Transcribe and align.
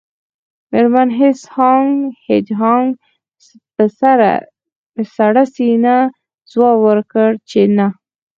میرمن 0.71 1.09
هیج 2.27 2.47
هاګ 2.59 2.91
په 4.93 5.03
سړه 5.21 5.43
سینه 5.55 5.97
ځواب 6.51 6.77
ورکړ 6.87 7.29
چې 7.49 7.61
نه 7.77 7.87